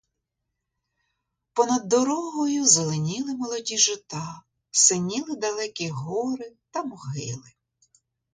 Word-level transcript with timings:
Понад 1.53 1.87
дорогою 1.87 2.65
зеленіли 2.67 3.35
молоді 3.35 3.77
жита, 3.77 4.41
синіли 4.71 5.35
далекі 5.35 5.89
гори 5.89 6.53
та 6.71 6.83
могили. 6.83 7.51